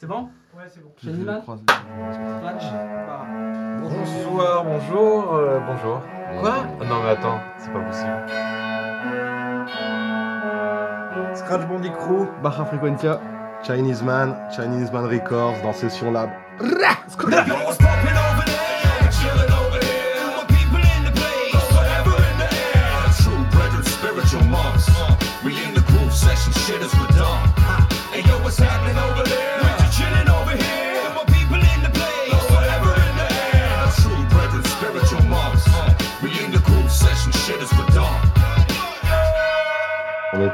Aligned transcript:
C'est 0.00 0.06
bon 0.06 0.30
Ouais, 0.56 0.64
c'est 0.66 0.80
bon. 0.82 0.94
Croise 1.42 1.60
Match 2.42 2.64
Bonsoir, 3.82 4.64
bonjour, 4.64 5.34
euh, 5.34 5.60
bonjour. 5.66 6.00
Quoi 6.40 6.64
Non 6.86 7.02
mais 7.02 7.10
attends, 7.10 7.38
c'est 7.58 7.70
pas 7.70 7.80
possible. 7.80 8.24
Scratch 11.34 11.66
Bandit 11.68 11.90
Crew, 11.90 12.26
Baja 12.42 12.64
Frequentia, 12.64 13.20
Chinese 13.62 14.02
Man, 14.02 14.34
Chinese 14.50 14.90
Man 14.90 15.04
Records 15.04 15.60
dans 15.62 15.74
Session 15.74 16.12
Lab. 16.12 16.30
True 16.58 17.30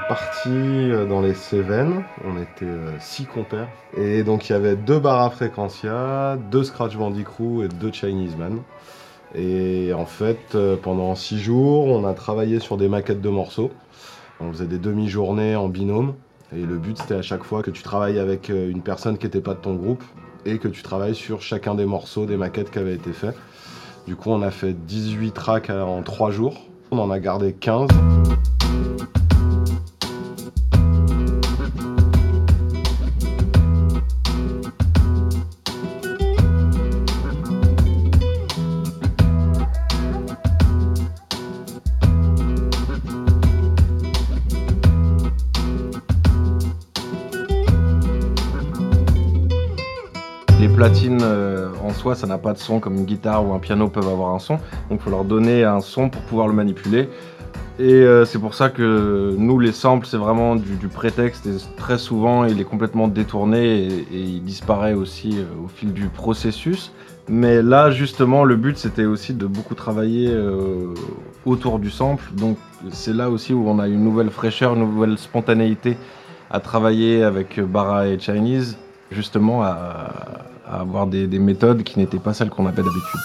parti 0.09 0.49
euh, 0.49 1.07
dans 1.07 1.21
les 1.21 1.35
Cévennes, 1.35 2.05
on 2.25 2.41
était 2.41 2.65
euh, 2.65 2.93
six 3.01 3.25
compères. 3.25 3.69
Et 3.97 4.23
donc 4.23 4.49
il 4.49 4.53
y 4.53 4.55
avait 4.55 4.77
deux 4.77 4.99
Barra 4.99 5.31
Frequentia, 5.31 6.39
deux 6.51 6.65
Scratch 6.65 6.97
Bandit 6.97 7.25
Crew 7.25 7.65
et 7.65 7.69
deux 7.69 7.93
Chinese 7.93 8.37
Man. 8.37 8.61
Et 9.35 9.93
en 9.93 10.07
fait, 10.07 10.55
euh, 10.55 10.77
pendant 10.81 11.15
six 11.15 11.39
jours, 11.39 11.87
on 11.87 12.07
a 12.07 12.15
travaillé 12.15 12.61
sur 12.61 12.77
des 12.77 12.89
maquettes 12.89 13.21
de 13.21 13.29
morceaux. 13.29 13.71
On 14.41 14.53
faisait 14.53 14.67
des 14.67 14.79
demi-journées 14.79 15.57
en 15.57 15.69
binôme. 15.69 16.15
Et 16.55 16.63
le 16.63 16.77
but, 16.77 16.99
c'était 16.99 17.15
à 17.15 17.23
chaque 17.23 17.43
fois 17.43 17.63
que 17.63 17.71
tu 17.71 17.83
travailles 17.83 18.21
avec 18.21 18.51
une 18.51 18.83
personne 18.83 19.19
qui 19.19 19.27
n'était 19.27 19.41
pas 19.41 19.55
de 19.55 19.59
ton 19.59 19.75
groupe 19.75 20.05
et 20.45 20.59
que 20.59 20.69
tu 20.69 20.83
travailles 20.83 21.17
sur 21.17 21.43
chacun 21.43 21.75
des 21.75 21.87
morceaux, 21.87 22.25
des 22.25 22.37
maquettes 22.37 22.71
qui 22.71 22.79
avaient 22.79 22.95
été 22.95 23.13
faits. 23.13 23.35
Du 24.07 24.15
coup, 24.15 24.31
on 24.31 24.43
a 24.43 24.53
fait 24.53 24.73
18 24.73 25.33
tracks 25.33 25.71
en 25.71 26.03
3 26.03 26.31
jours. 26.31 26.63
On 26.93 26.99
en 27.01 27.11
a 27.11 27.19
gardé 27.19 27.53
15. 27.53 27.89
Les 50.87 50.93
platines 50.93 51.19
euh, 51.21 51.69
en 51.83 51.93
soi, 51.93 52.15
ça 52.15 52.29
n'a 52.29 52.39
pas 52.39 52.53
de 52.53 52.59
son 52.59 52.79
comme 52.79 52.95
une 52.95 53.07
guitare 53.07 53.45
ou 53.45 53.53
un 53.53 53.59
piano 53.59 53.89
peuvent 53.89 54.09
avoir 54.09 54.33
un 54.37 54.39
son. 54.39 54.55
Donc 54.89 55.01
il 55.01 55.01
faut 55.01 55.11
leur 55.11 55.25
donner 55.25 55.65
un 55.65 55.81
son 55.81 56.11
pour 56.11 56.23
pouvoir 56.23 56.47
le 56.47 56.53
manipuler. 56.53 57.09
Et 57.81 57.93
euh, 57.93 58.25
c'est 58.25 58.39
pour 58.39 58.55
ça 58.55 58.69
que 58.69 59.35
nous, 59.37 59.59
les 59.59 59.73
samples, 59.73 60.07
c'est 60.07 60.17
vraiment 60.17 60.55
du, 60.55 60.87
prétexte 60.87 61.45
et 61.47 61.57
très 61.77 61.99
souvent 61.99 62.45
il 62.45 62.61
est 62.61 62.65
complètement 62.65 63.09
détourné 63.09 63.89
et, 63.89 64.07
il 64.13 64.45
disparaît 64.45 64.95
aussi 64.95 65.37
euh, 65.37 65.65
au 65.65 65.67
fil 65.67 65.93
du 65.93 66.07
processus. 66.07 66.93
Mais 67.29 67.63
là, 67.63 67.91
justement, 67.91 68.45
le 68.45 68.55
but 68.55 68.79
c'était 68.79 69.07
aussi 69.07 69.35
de 69.35 69.47
beaucoup 69.47 69.75
travailler 69.75 70.33
autour 71.45 71.81
du 71.81 71.91
sample. 71.91 72.31
Donc 72.35 72.59
c'est 72.93 73.13
là 73.13 73.29
aussi 73.29 73.53
où 73.53 73.69
on 73.69 73.81
a 73.81 73.89
une 73.89 74.05
nouvelle 74.05 74.31
fraîcheur, 74.31 74.75
une 74.75 74.83
nouvelle 74.83 75.19
spontanéité 75.19 75.97
à 76.49 76.61
travailler 76.61 77.25
avec 77.25 77.59
Bara 77.59 78.07
et 78.07 78.21
Chinese 78.21 78.79
justement 79.11 79.63
à, 79.63 80.11
à 80.69 80.81
avoir 80.81 81.07
des, 81.07 81.27
des 81.27 81.39
méthodes 81.39 81.83
qui 81.83 81.99
n'étaient 81.99 82.19
pas 82.19 82.35
celles 82.35 82.51
qu'on 82.51 82.67
avait 82.67 82.83
d'habitude. 82.83 83.21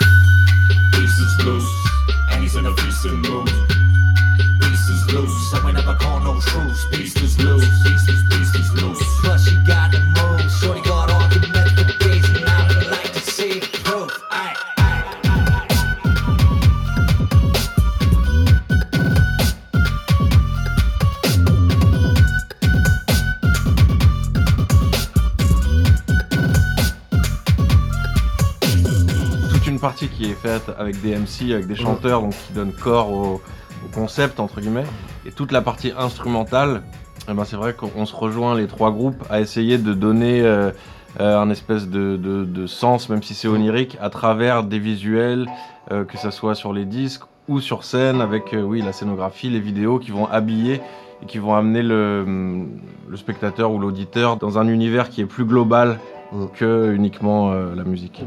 Partie 29.81 30.07
qui 30.07 30.25
est 30.31 30.35
faite 30.35 30.71
avec 30.77 31.01
des 31.01 31.15
MC, 31.15 31.51
avec 31.53 31.67
des 31.67 31.75
chanteurs, 31.75 32.21
donc 32.21 32.31
qui 32.47 32.53
donnent 32.53 32.71
corps 32.73 33.11
au, 33.11 33.41
au 33.85 33.87
concept 33.93 34.39
entre 34.39 34.61
guillemets. 34.61 34.85
Et 35.25 35.31
toute 35.31 35.51
la 35.51 35.61
partie 35.61 35.91
instrumentale, 35.97 36.83
eh 37.29 37.33
ben 37.33 37.43
c'est 37.43 37.55
vrai 37.57 37.73
qu'on 37.73 38.05
se 38.05 38.15
rejoint 38.15 38.55
les 38.55 38.67
trois 38.67 38.91
groupes 38.91 39.23
à 39.29 39.41
essayer 39.41 39.77
de 39.77 39.93
donner 39.93 40.41
euh, 40.41 40.71
euh, 41.19 41.39
un 41.39 41.49
espèce 41.49 41.87
de, 41.89 42.15
de- 42.17 42.45
de 42.45 42.67
sens, 42.67 43.09
même 43.09 43.21
si 43.23 43.33
c'est 43.33 43.47
onirique, 43.47 43.97
à 44.01 44.09
travers 44.09 44.63
des 44.63 44.79
visuels, 44.79 45.47
euh, 45.91 46.05
que 46.05 46.17
ça 46.17 46.31
soit 46.31 46.55
sur 46.55 46.71
les 46.73 46.85
disques 46.85 47.23
ou 47.47 47.59
sur 47.59 47.83
scène, 47.83 48.21
avec 48.21 48.53
euh, 48.53 48.61
oui 48.61 48.81
la 48.81 48.93
scénographie, 48.93 49.49
les 49.49 49.59
vidéos 49.59 49.99
qui 49.99 50.11
vont 50.11 50.27
habiller 50.27 50.79
et 51.21 51.25
qui 51.27 51.37
vont 51.37 51.53
amener 51.55 51.81
le, 51.83 52.65
le 53.09 53.17
spectateur 53.17 53.71
ou 53.71 53.79
l'auditeur 53.79 54.37
dans 54.37 54.57
un 54.57 54.67
univers 54.67 55.09
qui 55.09 55.21
est 55.21 55.25
plus 55.25 55.45
global 55.45 55.99
Mm. 56.33 56.45
que 56.53 56.93
uniquement 56.93 57.51
euh, 57.51 57.75
la 57.75 57.83
musique. 57.83 58.23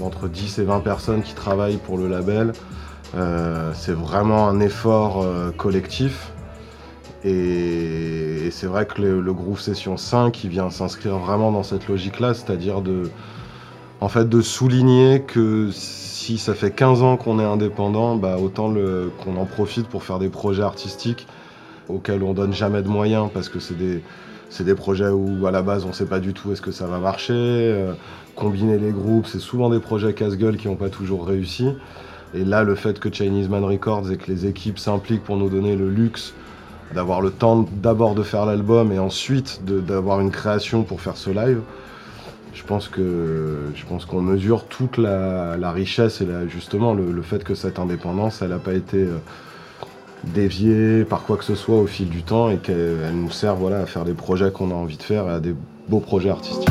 Entre 0.00 0.28
10 0.28 0.58
et 0.58 0.64
20 0.64 0.80
personnes 0.80 1.22
qui 1.22 1.34
travaillent 1.34 1.78
pour 1.78 1.98
le 1.98 2.08
label. 2.08 2.52
Euh, 3.16 3.72
c'est 3.74 3.92
vraiment 3.92 4.48
un 4.48 4.60
effort 4.60 5.22
euh, 5.22 5.50
collectif. 5.50 6.32
Et, 7.24 8.50
c'est 8.50 8.66
vrai 8.66 8.86
que 8.86 9.02
le, 9.02 9.32
Groove 9.32 9.60
Session 9.60 9.96
5 9.96 10.42
il 10.44 10.50
vient 10.50 10.70
s'inscrire 10.70 11.18
vraiment 11.18 11.52
dans 11.52 11.62
cette 11.62 11.86
logique-là, 11.86 12.32
c'est-à-dire 12.32 12.80
de, 12.80 13.10
en 14.00 14.08
fait, 14.08 14.28
de 14.28 14.40
souligner 14.40 15.22
que 15.22 15.70
si 15.72 16.38
ça 16.38 16.54
fait 16.54 16.70
15 16.70 17.02
ans 17.02 17.16
qu'on 17.16 17.38
est 17.38 17.44
indépendant, 17.44 18.16
bah, 18.16 18.36
autant 18.38 18.72
qu'on 19.22 19.36
en 19.36 19.44
profite 19.44 19.86
pour 19.88 20.02
faire 20.02 20.18
des 20.18 20.28
projets 20.28 20.62
artistiques 20.62 21.26
auxquels 21.88 22.22
on 22.22 22.34
donne 22.34 22.52
jamais 22.52 22.82
de 22.82 22.88
moyens 22.88 23.30
parce 23.32 23.48
que 23.48 23.58
c'est 23.60 23.76
des, 24.64 24.74
projets 24.74 25.08
où 25.08 25.46
à 25.46 25.50
la 25.50 25.62
base 25.62 25.84
on 25.84 25.92
sait 25.92 26.06
pas 26.06 26.20
du 26.20 26.32
tout 26.32 26.52
est-ce 26.52 26.62
que 26.62 26.72
ça 26.72 26.86
va 26.86 26.98
marcher. 26.98 27.32
euh, 27.34 27.92
combiner 28.38 28.78
les 28.78 28.92
groupes, 28.92 29.26
c'est 29.26 29.40
souvent 29.40 29.68
des 29.68 29.80
projets 29.80 30.14
casse-gueule 30.14 30.56
qui 30.56 30.68
n'ont 30.68 30.76
pas 30.76 30.90
toujours 30.90 31.26
réussi. 31.26 31.70
Et 32.34 32.44
là, 32.44 32.62
le 32.62 32.76
fait 32.76 33.00
que 33.00 33.12
Chinese 33.12 33.48
Man 33.48 33.64
Records 33.64 34.12
et 34.12 34.16
que 34.16 34.30
les 34.30 34.46
équipes 34.46 34.78
s'impliquent 34.78 35.24
pour 35.24 35.36
nous 35.36 35.48
donner 35.48 35.74
le 35.74 35.90
luxe 35.90 36.34
d'avoir 36.94 37.20
le 37.20 37.30
temps 37.30 37.66
d'abord 37.82 38.14
de 38.14 38.22
faire 38.22 38.46
l'album 38.46 38.92
et 38.92 38.98
ensuite 38.98 39.60
d'avoir 39.64 40.20
une 40.20 40.30
création 40.30 40.84
pour 40.84 41.00
faire 41.00 41.16
ce 41.16 41.30
live, 41.30 41.60
je 42.54 42.62
pense 42.62 42.88
que 42.88 43.58
je 43.74 43.84
pense 43.84 44.04
qu'on 44.04 44.22
mesure 44.22 44.64
toute 44.66 44.98
la, 44.98 45.72
richesse 45.72 46.20
et 46.20 46.26
justement 46.48 46.94
le, 46.94 47.10
le 47.10 47.22
fait 47.22 47.42
que 47.44 47.54
cette 47.54 47.78
indépendance, 47.78 48.40
elle 48.40 48.50
n'a 48.50 48.58
pas 48.58 48.74
été 48.74 49.06
euh, 50.26 50.30
déviée 50.34 51.04
par 51.04 51.22
quoi 51.22 51.36
que 51.36 51.44
ce 51.44 51.54
soit 51.54 51.76
au 51.76 51.86
fil 51.86 52.08
du 52.08 52.22
temps 52.22 52.50
et 52.50 52.56
qu'elle 52.56 52.98
elle 53.06 53.14
nous 53.14 53.30
sert 53.30 53.56
voilà, 53.56 53.80
à 53.80 53.86
faire 53.86 54.04
des 54.04 54.14
projets 54.14 54.50
qu'on 54.50 54.70
a 54.70 54.74
envie 54.74 54.96
de 54.96 55.02
faire 55.02 55.28
et 55.28 55.32
à 55.32 55.40
des 55.40 55.54
beaux 55.88 56.00
projets 56.00 56.30
artistiques. 56.30 56.68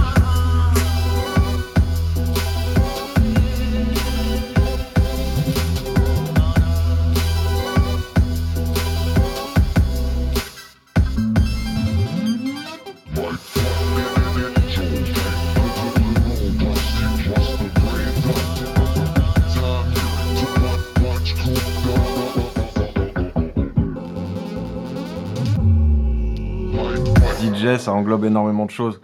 DJ, 27.58 27.78
ça 27.78 27.94
englobe 27.94 28.26
énormément 28.26 28.66
de 28.66 28.72
choses. 28.72 29.02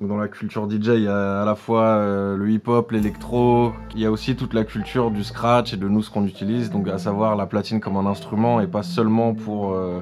Dans 0.00 0.16
la 0.16 0.28
culture 0.28 0.70
DJ, 0.70 0.88
il 0.94 1.02
y 1.02 1.08
a 1.08 1.42
à 1.42 1.44
la 1.44 1.54
fois 1.54 1.82
euh, 1.82 2.36
le 2.36 2.50
hip-hop, 2.50 2.90
l'électro, 2.92 3.72
il 3.94 4.00
y 4.00 4.06
a 4.06 4.10
aussi 4.10 4.36
toute 4.36 4.54
la 4.54 4.64
culture 4.64 5.10
du 5.10 5.22
scratch 5.22 5.74
et 5.74 5.76
de 5.76 5.86
nous 5.86 6.02
ce 6.02 6.10
qu'on 6.10 6.24
utilise, 6.24 6.70
donc 6.70 6.88
à 6.88 6.96
savoir 6.96 7.36
la 7.36 7.44
platine 7.44 7.78
comme 7.78 7.98
un 7.98 8.06
instrument 8.06 8.60
et 8.60 8.66
pas 8.66 8.82
seulement 8.82 9.34
pour 9.34 9.74
euh, 9.74 10.00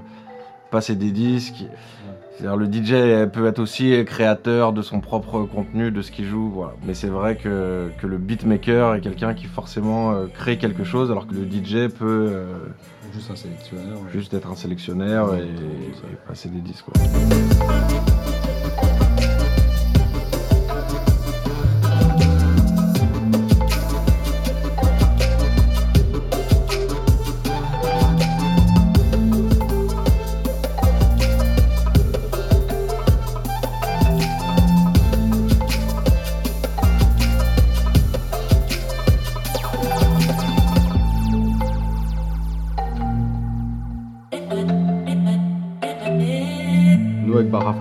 passer 0.71 0.95
des 0.95 1.11
disques. 1.11 1.65
C'est-à-dire 2.33 2.57
le 2.57 2.67
DJ 2.67 3.29
peut 3.31 3.47
être 3.47 3.59
aussi 3.59 4.05
créateur 4.07 4.73
de 4.73 4.81
son 4.81 5.01
propre 5.01 5.43
contenu, 5.43 5.91
de 5.91 6.03
ce 6.03 6.13
qu'il 6.13 6.25
joue. 6.25 6.63
Mais 6.87 6.95
c'est 6.95 7.09
vrai 7.09 7.37
que, 7.37 7.91
que 8.01 8.07
le 8.07 8.17
beatmaker 8.17 8.95
est 8.95 9.01
quelqu'un 9.01 9.35
qui 9.35 9.47
forcément 9.47 10.13
euh, 10.13 10.27
crée 10.33 10.57
quelque 10.57 10.85
chose, 10.85 11.11
alors 11.11 11.27
que 11.27 11.35
le 11.35 11.45
DJ 11.45 11.93
peut 11.93 12.33
Juste 13.13 13.31
un 13.31 13.37
sélectionneur. 13.37 13.99
juste 14.13 14.35
être 14.35 14.51
un 14.51 14.57
sélectionneur 14.57 15.35
et, 15.35 15.43
et 15.43 16.17
passer 16.27 16.49
des 16.49 16.61
disques. 16.61 16.85
quoi. 16.85 18.00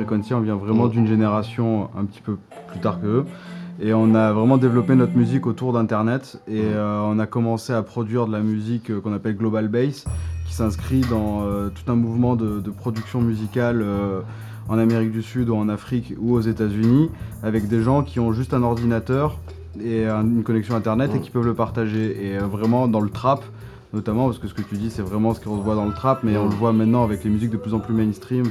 Frequency, 0.10 0.34
on 0.34 0.40
vient 0.42 0.56
vraiment 0.56 0.88
d'une 0.88 1.06
génération 1.06 1.90
un 1.96 2.04
petit 2.06 2.22
peu 2.22 2.38
plus 2.68 2.80
tard 2.80 3.00
que 3.00 3.06
eux. 3.06 3.26
Et 3.80 3.94
on 3.94 4.16
a 4.16 4.34
vraiment 4.34 4.58
développé 4.58 4.96
notre 4.96 5.16
musique 5.16 5.46
autour 5.46 5.72
d'Internet. 5.72 6.42
Et 6.48 6.62
euh, 6.64 7.00
on 7.06 7.20
a 7.20 7.28
commencé 7.28 7.74
à 7.74 7.84
produire 7.84 8.26
de 8.26 8.32
la 8.32 8.40
musique 8.40 8.90
euh, 8.90 9.00
qu'on 9.02 9.14
appelle 9.14 9.38
Global 9.38 9.68
Bass, 9.68 10.06
qui 10.48 10.54
s'inscrit 10.56 11.02
dans 11.02 11.44
euh, 11.44 11.70
tout 11.70 11.90
un 11.92 11.96
mouvement 11.96 12.36
de, 12.36 12.60
de 12.60 12.72
production 12.72 13.22
musicale 13.22 13.86
en 14.68 14.80
Amérique 14.80 15.12
du 15.12 15.22
Sud 15.22 15.48
ou 15.50 15.56
en 15.56 15.70
Afrique 15.70 16.16
ou 16.20 16.34
aux 16.34 16.42
États-Unis, 16.42 17.12
avec 17.44 17.68
des 17.68 17.84
gens 17.84 18.02
qui 18.02 18.20
ont 18.20 18.34
juste 18.34 18.56
un 18.56 18.64
ordinateur 18.64 19.38
et 19.80 20.08
un- 20.08 20.24
une 20.26 20.42
connexion 20.44 20.76
Internet 20.76 21.12
et 21.16 21.20
qui 21.20 21.30
peuvent 21.30 21.46
le 21.46 21.54
partager. 21.54 22.34
Et 22.34 22.40
vraiment 22.40 22.88
dans 22.88 23.00
le 23.02 23.10
trap, 23.12 23.44
notamment, 23.94 24.26
parce 24.26 24.40
que 24.40 24.48
ce 24.48 24.56
que 24.56 24.64
tu 24.64 24.76
dis, 24.76 24.90
c'est 24.90 25.04
vraiment 25.04 25.36
ce 25.36 25.40
qu'on 25.40 25.56
voit 25.58 25.76
dans 25.76 25.86
le 25.86 25.94
trap, 25.94 26.24
mais 26.24 26.36
on 26.38 26.46
le 26.50 26.56
voit 26.56 26.74
maintenant 26.74 27.04
avec 27.04 27.24
les 27.24 27.30
musiques 27.30 27.52
de 27.52 27.58
plus 27.58 27.76
en 27.76 27.80
plus 27.80 27.94
mainstream, 27.94 28.46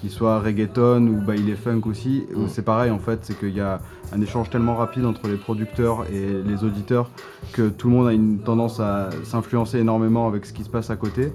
qu'ils 0.00 0.10
soient 0.10 0.38
reggaeton 0.40 1.06
ou 1.08 1.20
baile 1.20 1.56
funk 1.56 1.82
aussi, 1.86 2.24
Mm. 2.34 2.46
c'est 2.48 2.62
pareil 2.64 2.90
en 2.90 2.98
fait, 2.98 3.18
c'est 3.22 3.38
qu'il 3.38 3.54
y 3.56 3.60
a 3.60 3.80
un 4.12 4.20
échange 4.20 4.48
tellement 4.50 4.76
rapide 4.76 5.04
entre 5.04 5.26
les 5.28 5.36
producteurs 5.36 6.04
et 6.12 6.42
les 6.46 6.64
auditeurs 6.64 7.10
que 7.52 7.68
tout 7.68 7.88
le 7.88 7.94
monde 7.96 8.08
a 8.08 8.12
une 8.12 8.38
tendance 8.38 8.80
à 8.80 9.10
s'influencer 9.24 9.78
énormément 9.78 10.26
avec 10.28 10.46
ce 10.46 10.52
qui 10.52 10.64
se 10.64 10.70
passe 10.70 10.90
à 10.90 10.96
côté. 10.96 11.32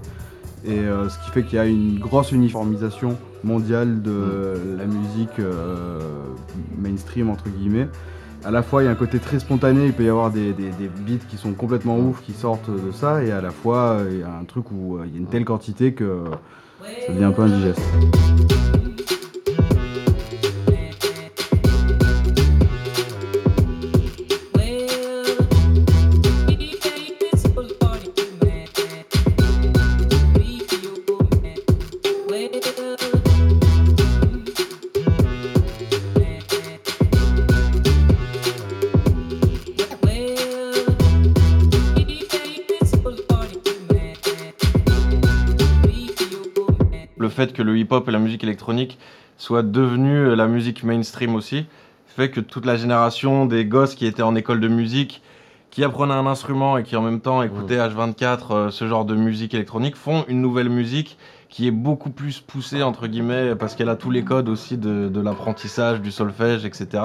Et 0.66 0.78
euh, 0.78 1.10
ce 1.10 1.18
qui 1.22 1.30
fait 1.30 1.42
qu'il 1.42 1.56
y 1.56 1.58
a 1.60 1.66
une 1.66 1.98
grosse 1.98 2.32
uniformisation 2.32 3.18
mondiale 3.44 4.00
de 4.00 4.54
la 4.78 4.86
musique 4.86 5.38
euh, 5.38 6.00
mainstream 6.78 7.28
entre 7.28 7.48
guillemets. 7.50 7.88
À 8.46 8.50
la 8.50 8.62
fois 8.62 8.82
il 8.82 8.86
y 8.86 8.88
a 8.88 8.92
un 8.92 8.94
côté 8.94 9.18
très 9.18 9.38
spontané, 9.38 9.86
il 9.86 9.92
peut 9.92 10.04
y 10.04 10.08
avoir 10.08 10.30
des, 10.30 10.52
des- 10.54 10.70
des 10.70 10.88
beats 10.88 11.24
qui 11.28 11.36
sont 11.36 11.52
complètement 11.52 11.98
ouf 11.98 12.22
qui 12.22 12.32
sortent 12.32 12.70
de 12.70 12.92
ça, 12.92 13.22
et 13.22 13.30
à 13.30 13.40
la 13.42 13.50
fois 13.50 13.78
euh, 13.98 14.08
il 14.10 14.18
y 14.20 14.22
a 14.22 14.34
un 14.34 14.44
truc 14.44 14.70
où 14.70 14.98
il 15.04 15.12
y 15.12 15.16
a 15.16 15.18
une 15.18 15.26
telle 15.26 15.44
quantité 15.44 15.92
que 15.92 16.24
ça 17.06 17.12
devient 17.12 17.24
un 17.24 17.32
peu 17.32 17.42
indigeste. 17.42 17.80
Fait 47.34 47.52
que 47.52 47.62
le 47.62 47.76
hip-hop 47.76 48.08
et 48.08 48.12
la 48.12 48.18
musique 48.18 48.44
électronique 48.44 48.98
soient 49.36 49.62
devenus 49.62 50.28
la 50.36 50.46
musique 50.46 50.84
mainstream 50.84 51.34
aussi, 51.34 51.66
fait 52.06 52.30
que 52.30 52.40
toute 52.40 52.64
la 52.64 52.76
génération 52.76 53.44
des 53.44 53.64
gosses 53.64 53.94
qui 53.94 54.06
étaient 54.06 54.22
en 54.22 54.36
école 54.36 54.60
de 54.60 54.68
musique, 54.68 55.20
qui 55.74 55.82
apprenaient 55.82 56.14
un 56.14 56.26
instrument 56.26 56.78
et 56.78 56.84
qui 56.84 56.94
en 56.94 57.02
même 57.02 57.20
temps 57.20 57.42
écoutaient 57.42 57.78
H24 57.78 58.38
euh, 58.50 58.70
ce 58.70 58.86
genre 58.86 59.04
de 59.04 59.16
musique 59.16 59.54
électronique, 59.54 59.96
font 59.96 60.24
une 60.28 60.40
nouvelle 60.40 60.68
musique 60.68 61.18
qui 61.48 61.66
est 61.66 61.72
beaucoup 61.72 62.10
plus 62.10 62.40
poussée, 62.40 62.84
entre 62.84 63.08
guillemets, 63.08 63.56
parce 63.56 63.74
qu'elle 63.74 63.88
a 63.88 63.96
tous 63.96 64.12
les 64.12 64.22
codes 64.22 64.48
aussi 64.48 64.78
de, 64.78 65.08
de 65.08 65.20
l'apprentissage, 65.20 66.00
du 66.00 66.12
solfège, 66.12 66.64
etc. 66.64 67.02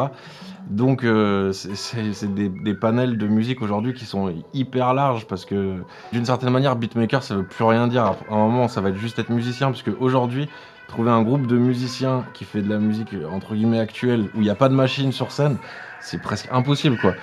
Donc 0.70 1.04
euh, 1.04 1.52
c'est 1.52 2.32
des, 2.36 2.50
des 2.50 2.74
panels 2.76 3.18
de 3.18 3.28
musique 3.28 3.64
aujourd'hui 3.64 3.96
qui 3.96 4.06
sont 4.06 4.32
hyper 4.54 4.94
larges 4.94 5.26
parce 5.26 5.46
que 5.46 5.78
d'une 6.12 6.26
certaine 6.26 6.52
manière, 6.52 6.76
beatmaker, 6.76 7.24
ça 7.24 7.38
veut 7.38 7.46
plus 7.46 7.64
rien 7.64 7.88
dire. 7.88 8.04
À 8.04 8.16
un 8.30 8.38
moment, 8.38 8.68
ça 8.68 8.82
va 8.82 8.90
être 8.90 8.98
juste 8.98 9.18
être 9.18 9.32
musicien, 9.32 9.72
parce 9.72 9.82
qu'aujourd'hui, 9.82 10.48
trouver 10.88 11.10
un 11.10 11.24
groupe 11.24 11.48
de 11.48 11.58
musiciens 11.58 12.24
qui 12.36 12.46
fait 12.46 12.62
de 12.62 12.70
la 12.70 12.78
musique 12.78 13.16
entre 13.32 13.56
guillemets 13.56 13.80
actuelle, 13.80 14.30
où 14.36 14.38
il 14.38 14.44
n'y 14.44 14.50
a 14.52 14.56
pas 14.56 14.70
de 14.70 14.76
machine 14.76 15.12
sur 15.12 15.32
scène, 15.32 15.58
c'est 16.02 16.22
presque 16.22 16.50
impossible, 16.52 16.98
quoi. 16.98 17.16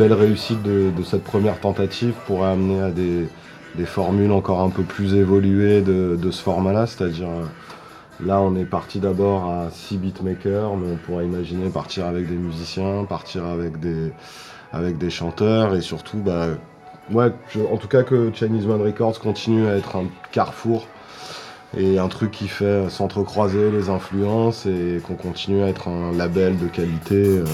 Belle 0.00 0.12
réussite 0.14 0.62
de, 0.62 0.90
cette 1.04 1.24
première 1.24 1.60
tentative 1.60 2.14
pourrait 2.26 2.52
amener 2.52 2.80
à 2.80 2.90
des, 2.90 3.28
formules 3.84 4.32
encore 4.32 4.62
un 4.62 4.70
peu 4.70 4.82
plus 4.82 5.14
évoluées 5.14 5.82
de, 5.82 6.30
ce 6.30 6.42
format-là, 6.42 6.86
c'est-à-dire 6.86 7.28
euh, 7.28 8.24
là 8.24 8.40
on 8.40 8.56
est 8.56 8.64
parti 8.64 8.98
d'abord 8.98 9.50
à 9.50 9.68
6 9.70 9.98
beatmakers, 9.98 10.74
mais 10.78 10.92
on 10.92 10.96
pourrait 10.96 11.26
imaginer 11.26 11.68
partir 11.68 12.06
avec 12.06 12.26
des 12.30 12.34
musiciens, 12.34 13.04
partir 13.04 13.44
avec 13.44 13.78
des, 13.78 14.10
avec 14.72 14.96
des 14.96 15.10
chanteurs 15.10 15.74
et 15.74 15.82
surtout, 15.82 16.16
bah, 16.16 16.46
ouais, 17.10 17.30
en 17.70 17.76
tout 17.76 17.88
cas 17.88 18.02
que 18.02 18.30
Chinese 18.32 18.66
Man 18.66 18.80
Records 18.80 19.20
continue 19.20 19.68
à 19.68 19.76
être 19.76 19.96
un 19.96 20.06
carrefour 20.32 20.86
et 21.76 21.98
un 21.98 22.08
truc 22.08 22.30
qui 22.30 22.48
fait 22.48 22.88
s'entrecroiser 22.88 23.70
les 23.70 23.90
influences 23.90 24.64
et 24.64 25.02
qu'on 25.06 25.14
continue 25.14 25.62
à 25.62 25.68
être 25.68 25.88
un 25.88 26.12
label 26.16 26.56
de 26.58 26.68
qualité. 26.68 27.16
euh, 27.40 27.44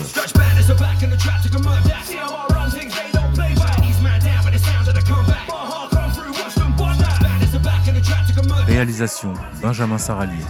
Réalisation 8.76 9.32
Benjamin 9.62 9.96
Saralier. 9.96 10.44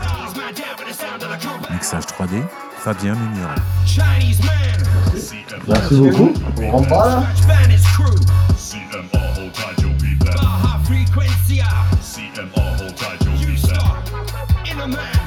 Mixage 1.70 2.02
3D 2.06 2.42
Fabien 2.76 3.14
man, 3.14 3.54
Merci 5.68 5.94
beaucoup. 5.94 6.34
On 6.58 6.70
rentre 6.72 6.88
pas 6.88 7.06
là. 7.06 7.22
CMR 14.64 15.25